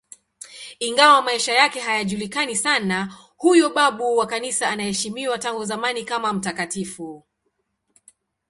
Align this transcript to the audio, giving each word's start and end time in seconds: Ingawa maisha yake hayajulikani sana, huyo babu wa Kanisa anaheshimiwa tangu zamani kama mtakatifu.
Ingawa 0.79 1.21
maisha 1.21 1.53
yake 1.53 1.79
hayajulikani 1.79 2.55
sana, 2.55 3.13
huyo 3.37 3.69
babu 3.69 4.17
wa 4.17 4.25
Kanisa 4.27 4.69
anaheshimiwa 4.69 5.37
tangu 5.39 5.65
zamani 5.65 6.05
kama 6.05 6.33
mtakatifu. 6.33 7.25